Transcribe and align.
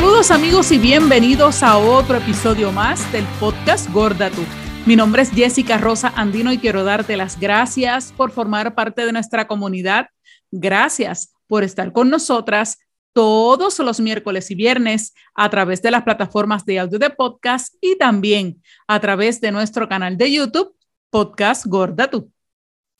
Saludos 0.00 0.30
amigos 0.30 0.72
y 0.72 0.78
bienvenidos 0.78 1.62
a 1.62 1.76
otro 1.76 2.16
episodio 2.16 2.72
más 2.72 3.12
del 3.12 3.26
podcast 3.38 3.92
Gorda 3.92 4.30
Tú. 4.30 4.40
Mi 4.86 4.96
nombre 4.96 5.20
es 5.20 5.30
Jessica 5.30 5.76
Rosa 5.76 6.10
Andino 6.16 6.50
y 6.54 6.58
quiero 6.58 6.84
darte 6.84 7.18
las 7.18 7.38
gracias 7.38 8.10
por 8.16 8.30
formar 8.30 8.74
parte 8.74 9.04
de 9.04 9.12
nuestra 9.12 9.46
comunidad. 9.46 10.06
Gracias 10.50 11.34
por 11.46 11.64
estar 11.64 11.92
con 11.92 12.08
nosotras 12.08 12.78
todos 13.12 13.78
los 13.80 14.00
miércoles 14.00 14.50
y 14.50 14.54
viernes 14.54 15.12
a 15.34 15.50
través 15.50 15.82
de 15.82 15.90
las 15.90 16.02
plataformas 16.02 16.64
de 16.64 16.78
audio 16.78 16.98
de 16.98 17.10
podcast 17.10 17.74
y 17.82 17.98
también 17.98 18.62
a 18.88 18.98
través 19.00 19.38
de 19.42 19.52
nuestro 19.52 19.86
canal 19.86 20.16
de 20.16 20.32
YouTube, 20.32 20.74
Podcast 21.10 21.66
Gorda 21.66 22.08
Tú. 22.08 22.32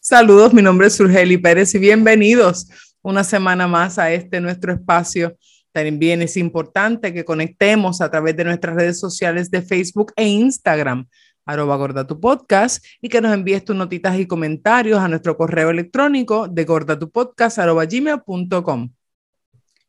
Saludos, 0.01 0.53
mi 0.53 0.61
nombre 0.61 0.89
es 0.89 0.96
Surgeli 0.96 1.39
Pérez 1.39 1.75
y 1.75 1.79
bienvenidos 1.79 2.68
una 3.01 3.25
semana 3.25 3.67
más 3.67 3.98
a 3.98 4.12
este 4.12 4.39
nuestro 4.39 4.75
espacio 4.75 5.35
también 5.73 6.23
es 6.23 6.37
importante 6.37 7.15
que 7.15 7.25
conectemos 7.25 8.01
a 8.01 8.11
través 8.11 8.37
de 8.37 8.45
nuestras 8.45 8.75
redes 8.75 8.99
sociales 8.99 9.51
de 9.51 9.63
Facebook 9.63 10.13
e 10.17 10.27
Instagram, 10.27 11.07
arroba 11.46 11.77
gorda 11.77 12.07
tu 12.07 12.21
podcast, 12.21 12.85
y 13.01 13.09
que 13.09 13.21
nos 13.21 13.33
envíes 13.33 13.65
tus 13.65 13.77
notitas 13.77 14.19
y 14.19 14.27
comentarios 14.27 14.99
a 15.01 15.09
nuestro 15.09 15.37
correo 15.37 15.71
electrónico 15.71 16.49
de 16.49 16.65
gordatupodcast 16.65 17.59
arroba 17.59 17.85
gmail.com. 17.85 18.91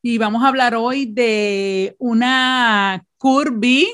Y 0.03 0.17
vamos 0.17 0.43
a 0.43 0.47
hablar 0.47 0.75
hoy 0.75 1.05
de 1.05 1.95
una 1.99 3.03
curvy 3.17 3.87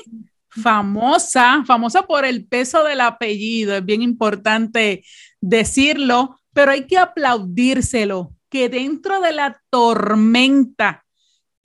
famosa, 0.48 1.62
famosa 1.66 2.02
por 2.02 2.24
el 2.24 2.46
peso 2.46 2.82
del 2.84 3.00
apellido, 3.00 3.76
es 3.76 3.84
bien 3.84 4.02
importante 4.02 5.04
decirlo, 5.40 6.38
pero 6.52 6.72
hay 6.72 6.86
que 6.86 6.98
aplaudírselo, 6.98 8.32
que 8.48 8.68
dentro 8.68 9.20
de 9.20 9.32
la 9.32 9.60
tormenta 9.70 11.04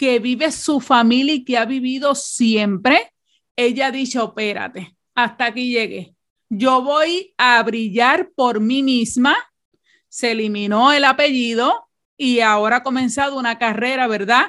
que 0.03 0.19
vive 0.19 0.51
su 0.51 0.81
familia 0.81 1.33
y 1.33 1.45
que 1.45 1.57
ha 1.57 1.63
vivido 1.63 2.13
siempre, 2.13 3.13
ella 3.55 3.87
ha 3.87 3.91
dicho, 3.91 4.25
espérate, 4.25 4.97
hasta 5.15 5.45
aquí 5.45 5.71
llegué. 5.71 6.13
Yo 6.49 6.81
voy 6.81 7.33
a 7.37 7.63
brillar 7.63 8.29
por 8.35 8.59
mí 8.59 8.83
misma. 8.83 9.33
Se 10.09 10.31
eliminó 10.31 10.91
el 10.91 11.05
apellido 11.05 11.87
y 12.17 12.41
ahora 12.41 12.77
ha 12.77 12.83
comenzado 12.83 13.39
una 13.39 13.57
carrera, 13.57 14.07
¿verdad? 14.07 14.47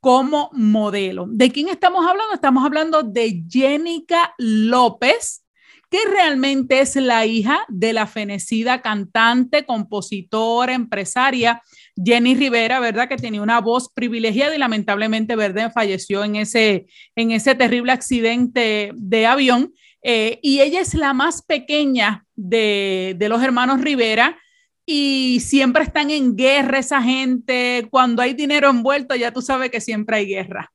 Como 0.00 0.50
modelo. 0.52 1.26
¿De 1.28 1.52
quién 1.52 1.68
estamos 1.68 2.04
hablando? 2.04 2.34
Estamos 2.34 2.64
hablando 2.64 3.04
de 3.04 3.44
Jenica 3.48 4.34
López, 4.38 5.44
que 5.90 5.98
realmente 6.10 6.80
es 6.80 6.96
la 6.96 7.26
hija 7.26 7.64
de 7.68 7.92
la 7.92 8.06
fenecida 8.06 8.82
cantante, 8.82 9.64
compositora, 9.64 10.74
empresaria 10.74 11.62
Jenny 12.02 12.34
Rivera, 12.34 12.80
¿verdad? 12.80 13.08
Que 13.08 13.16
tenía 13.16 13.42
una 13.42 13.60
voz 13.60 13.90
privilegiada 13.92 14.54
y 14.54 14.58
lamentablemente, 14.58 15.36
¿verdad? 15.36 15.72
Falleció 15.72 16.24
en 16.24 16.36
ese, 16.36 16.86
en 17.14 17.30
ese 17.30 17.54
terrible 17.54 17.92
accidente 17.92 18.92
de 18.94 19.26
avión. 19.26 19.72
Eh, 20.02 20.38
y 20.42 20.60
ella 20.60 20.80
es 20.80 20.94
la 20.94 21.12
más 21.14 21.42
pequeña 21.42 22.26
de, 22.34 23.14
de 23.18 23.28
los 23.28 23.42
hermanos 23.42 23.80
Rivera 23.80 24.38
y 24.84 25.40
siempre 25.40 25.82
están 25.82 26.10
en 26.10 26.36
guerra 26.36 26.78
esa 26.78 27.02
gente. 27.02 27.88
Cuando 27.90 28.22
hay 28.22 28.34
dinero 28.34 28.70
envuelto, 28.70 29.14
ya 29.16 29.32
tú 29.32 29.42
sabes 29.42 29.70
que 29.70 29.80
siempre 29.80 30.18
hay 30.18 30.26
guerra. 30.26 30.72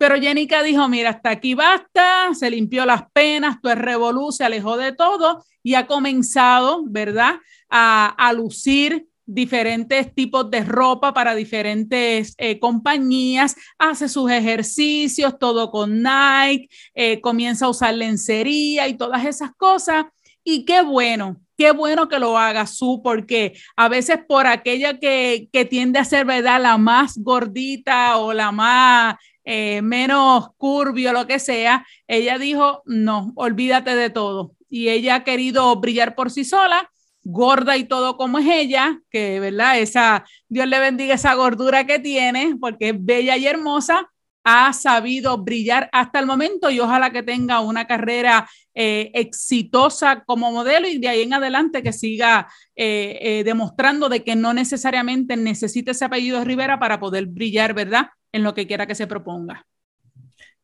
Pero 0.00 0.18
Jenica 0.18 0.62
dijo, 0.62 0.88
mira, 0.88 1.10
hasta 1.10 1.28
aquí 1.28 1.52
basta, 1.52 2.30
se 2.32 2.48
limpió 2.48 2.86
las 2.86 3.02
penas, 3.12 3.60
tu 3.60 3.68
revolú, 3.68 4.32
se 4.32 4.42
alejó 4.44 4.78
de 4.78 4.92
todo 4.92 5.44
y 5.62 5.74
ha 5.74 5.86
comenzado, 5.86 6.84
¿verdad? 6.86 7.34
A, 7.68 8.06
a 8.06 8.32
lucir 8.32 9.08
diferentes 9.26 10.14
tipos 10.14 10.50
de 10.50 10.64
ropa 10.64 11.12
para 11.12 11.34
diferentes 11.34 12.34
eh, 12.38 12.58
compañías, 12.58 13.56
hace 13.78 14.08
sus 14.08 14.30
ejercicios, 14.30 15.38
todo 15.38 15.70
con 15.70 16.02
Nike, 16.02 16.70
eh, 16.94 17.20
comienza 17.20 17.66
a 17.66 17.68
usar 17.68 17.92
lencería 17.92 18.88
y 18.88 18.96
todas 18.96 19.26
esas 19.26 19.50
cosas. 19.54 20.06
Y 20.42 20.64
qué 20.64 20.80
bueno, 20.80 21.36
qué 21.58 21.72
bueno 21.72 22.08
que 22.08 22.18
lo 22.18 22.38
haga 22.38 22.66
su, 22.66 23.02
porque 23.04 23.52
a 23.76 23.90
veces 23.90 24.20
por 24.26 24.46
aquella 24.46 24.98
que, 24.98 25.50
que 25.52 25.66
tiende 25.66 25.98
a 25.98 26.06
ser, 26.06 26.24
¿verdad? 26.24 26.58
La 26.62 26.78
más 26.78 27.18
gordita 27.18 28.16
o 28.16 28.32
la 28.32 28.50
más 28.50 29.16
eh, 29.44 29.82
menos 29.82 30.50
curvio, 30.56 31.12
lo 31.12 31.26
que 31.26 31.38
sea, 31.38 31.86
ella 32.06 32.38
dijo, 32.38 32.82
no, 32.86 33.32
olvídate 33.36 33.94
de 33.94 34.10
todo. 34.10 34.52
Y 34.68 34.88
ella 34.88 35.16
ha 35.16 35.24
querido 35.24 35.74
brillar 35.76 36.14
por 36.14 36.30
sí 36.30 36.44
sola 36.44 36.90
gorda 37.22 37.76
y 37.76 37.84
todo 37.84 38.16
como 38.16 38.38
es 38.38 38.46
ella, 38.48 39.00
que, 39.10 39.40
¿verdad? 39.40 39.78
Esa, 39.78 40.24
Dios 40.48 40.66
le 40.66 40.78
bendiga 40.78 41.14
esa 41.14 41.34
gordura 41.34 41.86
que 41.86 41.98
tiene, 41.98 42.56
porque 42.60 42.90
es 42.90 42.94
bella 42.98 43.36
y 43.36 43.46
hermosa, 43.46 44.10
ha 44.42 44.72
sabido 44.72 45.36
brillar 45.36 45.90
hasta 45.92 46.18
el 46.18 46.24
momento 46.26 46.70
y 46.70 46.80
ojalá 46.80 47.10
que 47.10 47.22
tenga 47.22 47.60
una 47.60 47.86
carrera 47.86 48.48
eh, 48.74 49.10
exitosa 49.12 50.24
como 50.24 50.50
modelo 50.50 50.88
y 50.88 50.98
de 50.98 51.08
ahí 51.08 51.22
en 51.22 51.34
adelante 51.34 51.82
que 51.82 51.92
siga 51.92 52.48
eh, 52.74 53.42
demostrando 53.44 54.08
de 54.08 54.24
que 54.24 54.36
no 54.36 54.54
necesariamente 54.54 55.36
necesita 55.36 55.90
ese 55.90 56.06
apellido 56.06 56.42
Rivera 56.42 56.78
para 56.78 56.98
poder 56.98 57.26
brillar, 57.26 57.74
¿verdad? 57.74 58.08
En 58.32 58.42
lo 58.42 58.54
que 58.54 58.66
quiera 58.66 58.86
que 58.86 58.94
se 58.94 59.06
proponga. 59.06 59.66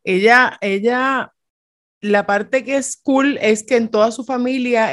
Ella, 0.05 0.57
ella 0.61 1.33
la 2.01 2.27
parte 2.27 2.65
que 2.65 2.77
es 2.77 2.97
cool 2.97 3.39
es 3.41 3.65
que 3.65 3.77
en 3.77 3.89
toda 3.89 4.11
su 4.11 4.25
familia 4.25 4.93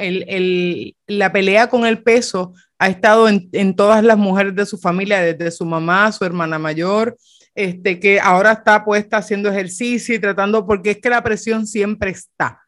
la 1.07 1.31
pelea 1.31 1.69
con 1.69 1.85
el 1.85 2.01
peso 2.01 2.53
ha 2.79 2.87
estado 2.87 3.29
en, 3.29 3.75
todas 3.75 4.03
las 4.03 4.17
mujeres 4.17 4.55
de 4.55 4.65
su 4.65 4.77
familia, 4.77 5.21
desde 5.21 5.51
su 5.51 5.65
mamá, 5.65 6.11
su 6.11 6.25
hermana 6.25 6.59
mayor, 6.59 7.17
este, 7.55 7.99
que 7.99 8.19
ahora 8.19 8.53
está 8.53 8.83
puesta 8.83 9.17
haciendo 9.17 9.49
ejercicio 9.49 10.15
y 10.15 10.19
tratando, 10.19 10.65
porque 10.65 10.91
es 10.91 10.97
que 10.99 11.09
la 11.09 11.23
presión 11.23 11.67
siempre 11.67 12.11
está. 12.11 12.59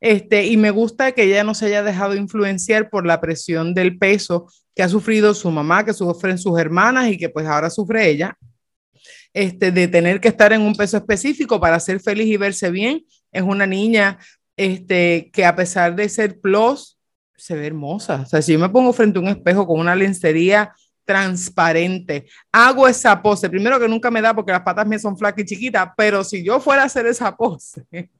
Este, 0.00 0.46
y 0.46 0.56
me 0.56 0.70
gusta 0.70 1.12
que 1.12 1.24
ella 1.24 1.42
no 1.42 1.54
se 1.54 1.66
haya 1.66 1.82
dejado 1.82 2.14
influenciar 2.14 2.88
por 2.88 3.04
la 3.04 3.20
presión 3.20 3.74
del 3.74 3.98
peso 3.98 4.46
que 4.74 4.82
ha 4.82 4.88
sufrido 4.88 5.34
su 5.34 5.50
mamá, 5.50 5.84
que 5.84 5.92
sufren 5.92 6.38
sus 6.38 6.58
hermanas 6.58 7.08
y 7.08 7.18
que 7.18 7.28
pues 7.28 7.46
ahora 7.46 7.68
sufre 7.68 8.08
ella, 8.08 8.38
este, 9.32 9.70
de 9.72 9.88
tener 9.88 10.20
que 10.20 10.28
estar 10.28 10.52
en 10.52 10.62
un 10.62 10.74
peso 10.74 10.96
específico 10.96 11.60
para 11.60 11.80
ser 11.80 12.00
feliz 12.00 12.26
y 12.26 12.36
verse 12.36 12.70
bien 12.70 13.04
es 13.32 13.42
una 13.42 13.66
niña 13.66 14.18
este, 14.56 15.30
que 15.32 15.44
a 15.44 15.54
pesar 15.54 15.94
de 15.94 16.08
ser 16.08 16.40
plus, 16.40 16.98
se 17.36 17.54
ve 17.54 17.66
hermosa. 17.66 18.22
O 18.22 18.26
sea, 18.26 18.42
si 18.42 18.52
yo 18.52 18.58
me 18.58 18.68
pongo 18.68 18.92
frente 18.92 19.18
a 19.18 19.22
un 19.22 19.28
espejo 19.28 19.66
con 19.66 19.78
una 19.78 19.94
lencería 19.94 20.74
transparente, 21.04 22.26
hago 22.52 22.86
esa 22.88 23.22
pose, 23.22 23.48
primero 23.48 23.78
que 23.78 23.88
nunca 23.88 24.10
me 24.10 24.20
da 24.20 24.34
porque 24.34 24.52
las 24.52 24.62
patas 24.62 24.86
mías 24.86 25.02
son 25.02 25.16
flacas 25.16 25.44
y 25.44 25.46
chiquitas, 25.46 25.90
pero 25.96 26.24
si 26.24 26.44
yo 26.44 26.60
fuera 26.60 26.82
a 26.82 26.86
hacer 26.86 27.06
esa 27.06 27.34
pose 27.36 27.86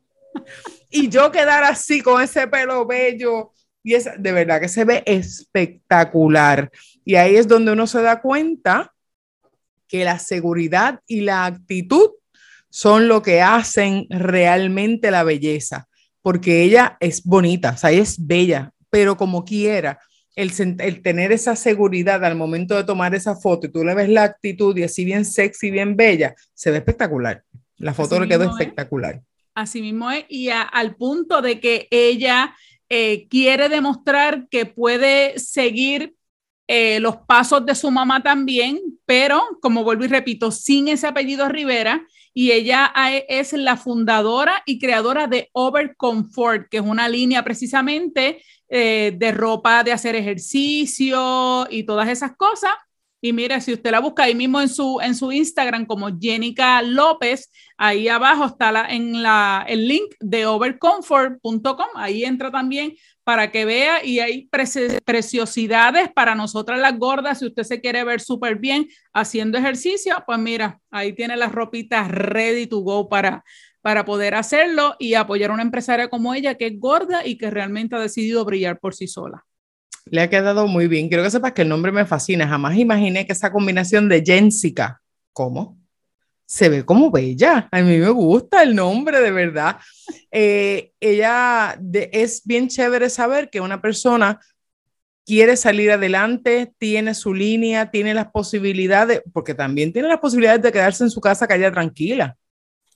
y 0.91 1.09
yo 1.09 1.31
quedar 1.31 1.65
así 1.65 2.01
con 2.01 2.23
ese 2.23 2.47
pelo 2.47 2.87
bello, 2.87 3.53
y 3.83 3.95
es 3.95 4.09
de 4.19 4.33
verdad 4.33 4.61
que 4.61 4.69
se 4.69 4.85
ve 4.85 5.03
espectacular. 5.07 6.71
Y 7.05 7.15
ahí 7.15 7.37
es 7.37 7.49
donde 7.49 7.73
uno 7.73 7.87
se 7.87 8.03
da 8.03 8.21
cuenta 8.21 8.93
que 9.89 10.05
la 10.05 10.19
seguridad 10.19 11.01
y 11.07 11.23
la 11.23 11.47
actitud 11.47 12.11
son 12.71 13.09
lo 13.09 13.23
que 13.23 13.41
hacen 13.41 14.07
realmente 14.11 15.11
la 15.11 15.25
belleza, 15.25 15.89
porque 16.23 16.63
ella 16.63 16.97
es 17.01 17.25
bonita, 17.25 17.71
o 17.71 17.77
sea, 17.77 17.91
ella 17.91 18.03
es 18.03 18.25
bella, 18.25 18.73
pero 18.91 19.17
como 19.17 19.45
quiera, 19.45 19.99
el, 20.37 21.03
tener 21.03 21.33
esa 21.33 21.57
seguridad 21.57 22.25
al 22.25 22.37
momento 22.37 22.77
de 22.77 22.85
tomar 22.85 23.15
esa 23.15 23.35
foto 23.35 23.67
y 23.67 23.73
tú 23.73 23.85
le 23.85 23.95
ves 23.95 24.09
la 24.09 24.23
actitud 24.23 24.77
y 24.77 24.85
así 24.85 25.05
bien 25.05 25.25
sexy, 25.25 25.71
bien 25.71 25.97
bella, 25.97 26.35
se 26.55 26.71
ve 26.71 26.79
espectacular. 26.79 27.43
La 27.77 27.93
foto 27.93 28.21
le 28.21 28.29
quedó 28.29 28.45
espectacular. 28.45 29.21
Así 29.55 29.83
mismo 29.83 30.11
es, 30.11 30.25
y 30.29 30.51
al 30.51 30.95
punto 30.95 31.43
de 31.43 31.59
que 31.59 31.89
ella 31.91 32.55
eh, 32.89 33.27
quiere 33.29 33.69
demostrar 33.69 34.47
que 34.49 34.67
puede 34.67 35.39
seguir 35.41 36.15
eh, 36.69 37.01
los 37.01 37.17
pasos 37.17 37.65
de 37.65 37.75
su 37.75 37.91
mamá 37.91 38.23
también, 38.23 38.79
pero 39.07 39.43
como 39.63 39.85
vuelvo 39.85 40.05
y 40.05 40.09
repito, 40.09 40.51
sin 40.51 40.89
ese 40.89 41.07
apellido 41.07 41.49
Rivera, 41.49 42.07
y 42.35 42.53
ella 42.53 42.93
es 43.27 43.53
la 43.55 43.77
fundadora 43.77 44.63
y 44.65 44.79
creadora 44.79 45.27
de 45.27 45.49
Overcomfort, 45.53 46.69
que 46.69 46.77
es 46.77 46.83
una 46.85 47.09
línea 47.09 47.43
precisamente 47.43 48.43
eh, 48.69 49.15
de 49.17 49.33
ropa 49.33 49.83
de 49.83 49.93
hacer 49.93 50.15
ejercicio 50.15 51.67
y 51.71 51.85
todas 51.85 52.09
esas 52.09 52.37
cosas. 52.37 52.71
Y 53.21 53.33
mire, 53.33 53.61
si 53.61 53.73
usted 53.73 53.91
la 53.91 54.01
busca 54.01 54.25
ahí 54.25 54.35
mismo 54.35 54.61
en 54.61 54.69
su, 54.69 55.01
en 55.01 55.15
su 55.15 55.33
Instagram 55.33 55.87
como 55.87 56.17
Jenica 56.21 56.83
López, 56.83 57.51
ahí 57.77 58.09
abajo 58.09 58.45
está 58.45 58.71
la, 58.71 58.87
en 58.89 59.23
la, 59.23 59.65
el 59.67 59.89
link 59.89 60.15
de 60.21 60.47
overcomfort.com. 60.47 61.89
Ahí 61.97 62.25
entra 62.25 62.53
también 62.53 62.95
para 63.29 63.51
que 63.51 63.67
vea 63.67 64.03
y 64.03 64.21
hay 64.21 64.49
preciosidades 65.05 66.09
para 66.15 66.35
nosotras 66.35 66.81
las 66.81 66.99
gordas. 66.99 67.41
Si 67.41 67.47
usted 67.47 67.63
se 67.63 67.79
quiere 67.79 68.03
ver 68.03 68.23
súper 68.23 68.57
bien 68.57 68.89
haciendo 69.13 69.59
ejercicio, 69.59 70.15
pues 70.27 70.39
mira, 70.39 70.81
ahí 70.91 71.13
tiene 71.13 71.37
las 71.37 71.53
ropitas 71.53 72.11
ready 72.11 72.67
to 72.67 72.79
go 72.79 73.11
para, 73.11 73.45
para 73.83 74.07
poder 74.07 74.35
hacerlo 74.35 74.97
y 74.99 75.13
apoyar 75.13 75.51
a 75.51 75.53
una 75.53 75.63
empresaria 75.63 76.09
como 76.09 76.33
ella 76.33 76.55
que 76.55 76.69
es 76.69 76.81
gorda 76.81 77.27
y 77.27 77.37
que 77.37 77.51
realmente 77.51 77.97
ha 77.97 77.99
decidido 77.99 78.47
brillar 78.47 78.79
por 78.79 78.95
sí 78.95 79.07
sola. 79.07 79.45
Le 80.07 80.23
ha 80.23 80.31
quedado 80.31 80.67
muy 80.67 80.89
bien. 80.89 81.09
Quiero 81.09 81.23
que 81.23 81.31
sepas 81.31 81.53
que 81.53 81.61
el 81.61 81.69
nombre 81.69 81.93
me 81.93 82.07
fascina. 82.07 82.49
Jamás 82.49 82.79
imaginé 82.79 83.27
que 83.27 83.35
esa 83.35 83.53
combinación 83.53 84.09
de 84.09 84.23
Jessica, 84.25 85.03
¿cómo? 85.35 85.78
Se 86.49 86.71
ve 86.71 86.85
como 86.85 87.11
bella. 87.11 87.69
A 87.71 87.83
mí 87.83 87.99
me 87.99 88.09
gusta 88.09 88.63
el 88.63 88.75
nombre, 88.75 89.21
de 89.21 89.31
verdad. 89.31 89.77
Eh, 90.31 90.93
ella 90.99 91.79
es 92.11 92.43
bien 92.47 92.69
chévere 92.69 93.11
saber 93.11 93.51
que 93.51 93.61
una 93.61 93.83
persona 93.83 94.41
quiere 95.27 95.59
salir 95.59 95.91
adelante, 95.91 96.73
tiene 96.79 97.13
su 97.15 97.35
línea, 97.35 97.91
tiene 97.91 98.15
las 98.15 98.31
posibilidades, 98.31 99.23
porque 99.35 99.53
también 99.53 99.93
tiene 99.93 100.09
las 100.09 100.21
posibilidades 100.21 100.63
de 100.63 100.73
quedarse 100.73 101.05
en 101.05 101.11
su 101.11 101.21
casa 101.21 101.47
callada 101.47 101.73
tranquila. 101.73 102.35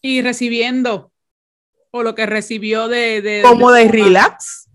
Y 0.01 0.23
recibiendo, 0.23 1.13
o 1.91 2.03
lo 2.03 2.15
que 2.15 2.25
recibió 2.25 2.89
de... 2.89 3.43
como 3.45 3.71
de, 3.71 3.87
relax, 3.87 4.71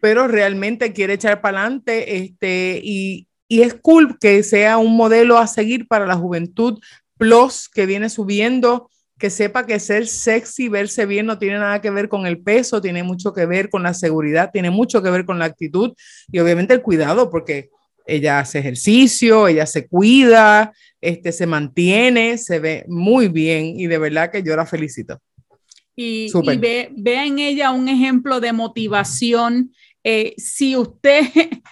pero 0.00 0.26
realmente 0.26 0.92
quiere 0.92 1.12
echar 1.12 1.40
para 1.40 1.60
adelante 1.60 2.16
este, 2.16 2.80
y, 2.82 3.28
y 3.46 3.62
es 3.62 3.74
cool 3.74 4.18
que 4.18 4.42
sea 4.42 4.78
un 4.78 4.96
modelo 4.96 5.38
a 5.38 5.46
seguir 5.46 5.86
para 5.86 6.06
la 6.06 6.16
juventud 6.16 6.80
plus 7.18 7.68
que 7.68 7.86
viene 7.86 8.08
subiendo 8.08 8.88
que 9.18 9.30
sepa 9.30 9.66
que 9.66 9.80
ser 9.80 10.06
sexy, 10.06 10.68
verse 10.68 11.04
bien, 11.04 11.26
no 11.26 11.38
tiene 11.38 11.58
nada 11.58 11.80
que 11.80 11.90
ver 11.90 12.08
con 12.08 12.26
el 12.26 12.40
peso, 12.40 12.80
tiene 12.80 13.02
mucho 13.02 13.32
que 13.34 13.46
ver 13.46 13.68
con 13.68 13.82
la 13.82 13.92
seguridad, 13.92 14.50
tiene 14.52 14.70
mucho 14.70 15.02
que 15.02 15.10
ver 15.10 15.24
con 15.24 15.38
la 15.38 15.46
actitud 15.46 15.92
y 16.30 16.38
obviamente 16.38 16.72
el 16.72 16.82
cuidado, 16.82 17.28
porque 17.28 17.70
ella 18.06 18.38
hace 18.38 18.60
ejercicio, 18.60 19.48
ella 19.48 19.66
se 19.66 19.86
cuida, 19.86 20.72
este, 21.00 21.32
se 21.32 21.46
mantiene, 21.46 22.38
se 22.38 22.60
ve 22.60 22.84
muy 22.88 23.28
bien 23.28 23.78
y 23.78 23.86
de 23.86 23.98
verdad 23.98 24.30
que 24.30 24.42
yo 24.42 24.56
la 24.56 24.66
felicito. 24.66 25.20
Y, 25.94 26.30
ve, 26.58 26.92
en 27.04 27.40
ella 27.40 27.72
un 27.72 27.88
ejemplo 27.88 28.38
de 28.38 28.52
motivación. 28.52 29.72
Eh, 30.04 30.34
si 30.38 30.76
usted 30.76 31.24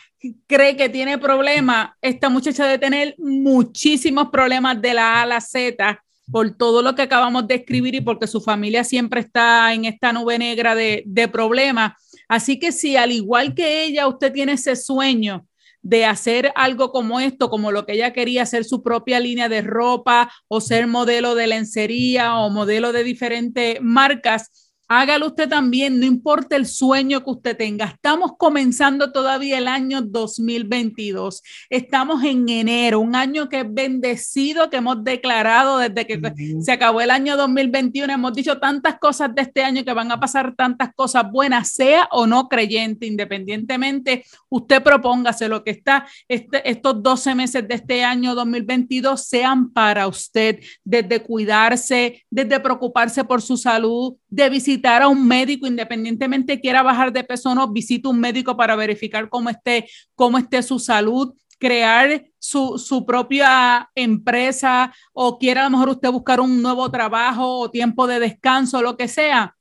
cree 0.47 0.77
que 0.77 0.89
tiene 0.89 1.19
problemas, 1.19 1.91
esta 2.01 2.29
muchacha 2.29 2.65
debe 2.65 2.79
tener 2.79 3.15
muchísimos 3.19 4.29
problemas 4.31 4.81
de 4.81 4.95
la 4.95 5.15
A 5.15 5.23
a 5.23 5.27
la 5.27 5.41
Z 5.41 6.03
por 6.31 6.57
todo 6.57 6.83
lo 6.83 6.95
que 6.95 7.03
acabamos 7.03 7.47
de 7.47 7.57
escribir 7.57 7.95
y 7.95 8.01
porque 8.01 8.27
su 8.27 8.41
familia 8.41 8.85
siempre 8.85 9.21
está 9.21 9.73
en 9.73 9.85
esta 9.85 10.13
nube 10.13 10.39
negra 10.39 10.75
de, 10.75 11.31
problemas. 11.33 11.93
Así 12.29 12.59
que 12.59 12.73
si 12.73 12.97
al 12.97 13.13
igual 13.13 13.55
que 13.55 13.85
ella, 13.85 14.09
usted 14.09 14.33
tiene 14.33 14.53
ese 14.53 14.75
sueño 14.75 15.47
de 15.83 16.05
hacer 16.05 16.53
algo 16.57 16.91
como 16.91 17.21
esto, 17.21 17.49
como 17.49 17.71
lo 17.71 17.87
que 17.87 17.93
ella 17.93 18.13
quería, 18.13 18.43
hacer 18.43 18.65
su 18.65 18.83
propia 18.83 19.21
línea 19.21 19.49
de 19.49 19.63
ropa 19.63 20.33
o 20.49 20.61
ser 20.61 20.89
modelo 20.89 21.37
de 21.37 21.47
lencería 21.47 22.39
o 22.39 22.51
modelo 22.51 22.93
de 22.93 23.05
diferentes 23.05 23.81
marcas, 23.81 24.66
Hágalo 24.89 25.27
usted 25.27 25.49
también, 25.49 25.99
no 25.99 26.07
importa 26.07 26.55
el 26.55 26.65
sueño 26.65 27.25
que 27.25 27.31
usted 27.31 27.57
tenga. 27.57 27.87
Estamos 27.87 28.35
comenzando 28.39 29.11
todavía 29.11 29.59
el 29.59 29.67
año 29.67 30.01
2022. 30.01 31.43
Estamos 31.69 32.23
en 32.23 32.49
enero, 32.49 33.01
un 33.01 33.17
año 33.17 33.49
que 33.49 33.61
es 33.61 33.67
bendecido, 33.69 34.71
que 34.71 34.77
hemos 34.77 35.03
declarado 35.03 35.79
desde 35.79 36.07
que 36.07 36.21
se 36.61 36.71
acabó 36.71 37.01
el 37.01 37.11
año 37.11 37.37
2021. 37.37 38.13
Hemos 38.13 38.33
dicho 38.35 38.59
tantas 38.59 38.97
cosas 39.01 39.35
de 39.35 39.43
este 39.43 39.65
año 39.65 39.85
que 39.85 39.93
van 39.93 40.13
a 40.13 40.21
pasar 40.21 40.55
tantas 40.55 40.95
cosas 40.95 41.29
buenas, 41.33 41.71
sea 41.71 42.09
o 42.13 42.29
no 42.29 42.49
creyente, 42.49 43.07
independientemente, 43.07 44.25
usted 44.49 44.85
propóngase 44.85 45.49
lo 45.49 45.65
que 45.65 45.73
está, 45.73 46.07
este, 46.29 46.71
estos 46.71 47.03
12 47.03 47.35
meses 47.35 47.67
de 47.67 47.75
este 47.75 48.05
año 48.05 48.37
2022 48.37 49.21
sean 49.21 49.73
para 49.73 50.07
usted, 50.07 50.61
desde 50.85 51.23
cuidarse, 51.23 52.25
desde 52.31 52.61
preocuparse 52.61 53.25
por 53.25 53.43
su 53.43 53.57
salud, 53.57 54.15
de 54.29 54.49
visitar 54.49 54.76
a 54.85 55.09
un 55.09 55.27
médico, 55.27 55.67
independientemente 55.67 56.61
quiera 56.61 56.83
bajar 56.83 57.13
de 57.13 57.25
peso 57.25 57.51
o 57.51 57.55
no, 57.55 57.73
visita 57.73 58.09
un 58.09 58.21
médico 58.21 58.57
para 58.57 58.77
verificar 58.77 59.29
cómo 59.29 59.51
esté, 59.51 59.89
cómo 60.15 60.39
esté 60.39 60.63
su 60.63 60.79
salud, 60.79 61.35
crear 61.59 62.25
su, 62.39 62.79
su, 62.79 63.07
propia 63.07 63.91
empresa 63.95 64.93
o 65.13 65.39
quiera 65.39 65.63
a 65.63 65.65
lo 65.65 65.71
mejor 65.71 65.89
usted 65.89 66.11
buscar 66.11 66.41
un 66.41 66.61
nuevo 66.61 66.91
trabajo 66.91 67.61
o 67.61 67.71
tiempo 67.71 68.07
de 68.07 68.21
descanso, 68.21 68.83
lo 68.83 68.97
que 68.97 69.09
sea 69.09 69.56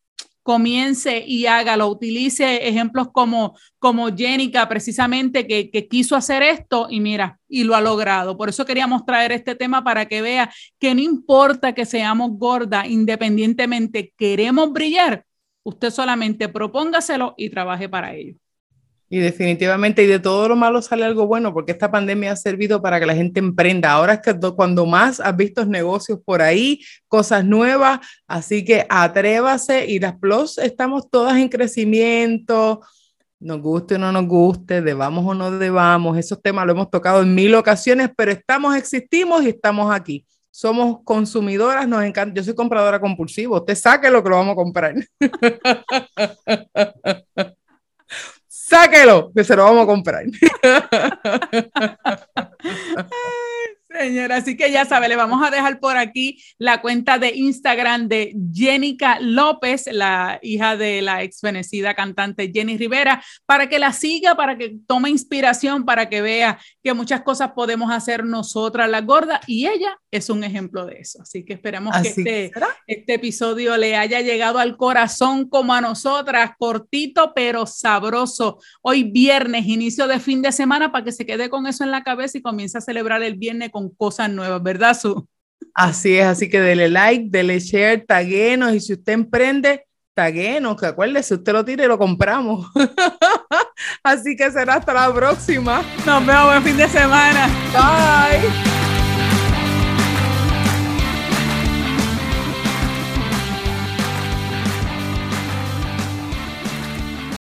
comience 0.46 1.24
y 1.26 1.48
hágalo, 1.48 1.88
utilice 1.88 2.68
ejemplos 2.68 3.08
como, 3.12 3.58
como 3.80 4.16
Jenica, 4.16 4.70
precisamente, 4.70 5.48
que, 5.48 5.72
que, 5.72 5.88
quiso 5.88 6.16
hacer 6.16 6.44
esto 6.44 6.86
y 6.88 7.00
mira, 7.00 7.40
y 7.50 7.64
lo 7.64 7.74
ha 7.76 7.82
logrado. 7.82 8.38
Por 8.38 8.50
eso 8.50 8.64
queríamos 8.64 9.08
traer 9.08 9.32
este 9.32 9.56
tema 9.56 9.84
para 9.84 10.06
que 10.06 10.22
vea 10.22 10.54
que 10.78 10.94
no 10.94 11.02
importa 11.02 11.74
que 11.74 11.84
seamos 11.84 12.30
gordas, 12.38 12.86
independientemente 12.88 14.14
queremos 14.16 14.72
brillar, 14.72 15.26
usted 15.64 15.90
solamente 15.90 16.48
propóngaselo 16.48 17.34
y 17.38 17.50
trabaje 17.50 17.90
para 17.90 18.14
ello. 18.14 18.36
Y 19.08 19.20
definitivamente, 19.20 20.04
y 20.04 20.08
de 20.08 20.20
todo 20.20 20.48
lo 20.48 20.56
malo 20.56 20.82
sale 20.82 21.06
algo 21.06 21.28
bueno, 21.28 21.54
porque 21.54 21.72
esta 21.72 21.92
pandemia 21.92 22.32
ha 22.32 22.36
servido 22.36 22.82
para 22.82 23.00
que 23.00 23.06
la 23.06 23.14
gente 23.14 23.40
emprenda. 23.40 23.92
Ahora 23.92 24.14
es 24.14 24.22
que 24.22 24.36
cuando 24.56 24.86
más 24.86 25.20
has 25.20 25.38
visto 25.38 25.64
negocios 25.66 26.20
por 26.26 26.42
ahí, 26.42 26.82
cosas 27.08 27.46
nuevas, 27.46 28.00
así 28.28 28.66
que 28.66 28.86
atrévase 28.90 29.86
y 29.86 30.00
las 30.00 30.18
plus 30.18 30.58
estamos 30.58 31.10
todas 31.12 31.38
en 31.38 31.50
crecimiento, 31.50 32.82
nos 33.40 33.62
guste 33.62 33.96
o 33.96 33.98
no 34.00 34.12
nos 34.12 34.26
guste, 34.26 34.82
debamos 34.82 35.24
o 35.26 35.36
no 35.36 35.52
debamos, 35.52 36.18
esos 36.18 36.42
temas 36.42 36.66
lo 36.66 36.72
hemos 36.72 36.90
tocado 36.90 37.22
en 37.22 37.36
mil 37.36 37.54
ocasiones, 37.54 38.10
pero 38.18 38.32
estamos, 38.32 38.76
existimos 38.76 39.44
y 39.44 39.50
estamos 39.50 39.94
aquí. 39.94 40.26
Somos 40.50 41.00
consumidoras, 41.04 41.86
nos 41.86 42.02
encanta. 42.04 42.34
Yo 42.34 42.42
soy 42.42 42.56
compradora 42.56 42.98
compulsiva. 42.98 43.58
Usted 43.58 43.76
saque 43.76 44.10
lo 44.10 44.24
que 44.24 44.30
lo 44.30 44.38
vamos 44.38 44.54
a 44.54 44.56
comprar. 44.56 44.96
sáquelo, 48.56 49.32
que 49.36 49.44
se 49.44 49.56
lo 49.56 49.64
vamos 49.64 49.84
a 49.84 49.86
comprar. 49.86 50.26
Señora, 53.98 54.38
así 54.38 54.58
que 54.58 54.72
ya 54.72 54.86
sabe, 54.86 55.08
le 55.08 55.16
vamos 55.16 55.46
a 55.46 55.52
dejar 55.52 55.80
por 55.80 55.98
aquí 55.98 56.44
la 56.58 56.82
cuenta 56.82 57.18
de 57.18 57.34
Instagram 57.36 58.08
de 58.08 58.36
Jenica 58.54 59.20
López, 59.20 59.88
la 59.92 60.40
hija 60.42 60.76
de 60.76 61.02
la 61.02 61.24
ex 61.24 61.40
fenecida 61.40 61.94
cantante 61.94 62.52
Jenny 62.54 62.78
Rivera, 62.78 63.24
para 63.46 63.70
que 63.70 63.80
la 63.80 63.94
siga, 63.94 64.36
para 64.36 64.58
que 64.58 64.78
tome 64.86 65.10
inspiración, 65.10 65.86
para 65.86 66.10
que 66.10 66.22
vea 66.22 66.60
que 66.84 66.94
muchas 66.94 67.22
cosas 67.22 67.52
podemos 67.54 67.92
hacer 67.92 68.26
nosotras 68.26 68.90
las 68.90 69.06
gordas 69.06 69.40
y 69.48 69.68
ella 69.68 69.98
es 70.12 70.30
un 70.30 70.44
ejemplo 70.44 70.86
de 70.86 71.00
eso. 71.00 71.22
Así 71.22 71.44
que 71.44 71.54
esperamos 71.54 71.96
que 72.02 72.08
este, 72.10 72.52
este 72.88 73.14
episodio 73.14 73.78
le 73.78 73.96
haya 73.96 74.22
llegado 74.22 74.60
al 74.60 74.78
corazón 74.78 75.48
como 75.48 75.74
a 75.74 75.82
nosotras, 75.82 76.52
cortito 76.58 77.34
pero 77.34 77.66
sabroso. 77.66 78.60
Hoy 78.82 79.04
viernes, 79.04 79.68
inicio 79.68 80.08
de 80.08 80.20
fin 80.20 80.42
de 80.42 80.52
semana, 80.52 80.92
para 80.92 81.06
que 81.06 81.12
se 81.12 81.26
quede 81.26 81.50
con 81.50 81.68
eso 81.68 81.84
en 81.84 81.92
la 81.92 82.04
cabeza 82.04 82.38
y 82.38 82.42
comience 82.42 82.78
a 82.78 82.82
celebrar 82.82 83.24
el 83.24 83.36
viernes 83.36 83.72
con 83.72 83.90
cosas 83.96 84.30
nuevas, 84.30 84.62
¿verdad, 84.62 84.98
Su? 85.00 85.28
Así 85.74 86.18
es, 86.18 86.26
así 86.26 86.50
que 86.50 86.62
dele 86.62 86.90
like, 86.90 87.28
dele 87.30 87.60
share, 87.60 88.06
taguenos 88.06 88.74
y 88.74 88.80
si 88.80 88.94
usted 88.94 89.14
emprende, 89.14 89.86
taguenos, 90.14 90.80
que 90.80 90.86
acuérdese, 90.86 91.36
usted 91.36 91.52
lo 91.52 91.66
tira 91.66 91.84
y 91.84 91.88
lo 91.88 91.98
compramos. 91.98 92.68
así 94.04 94.36
que 94.38 94.50
será 94.52 94.76
hasta 94.76 94.94
la 94.94 95.14
próxima. 95.14 95.84
Nos 96.06 96.26
vemos 96.26 96.46
buen 96.46 96.64
fin 96.64 96.78
de 96.78 96.88
semana. 96.88 97.48
Bye. 97.74 98.75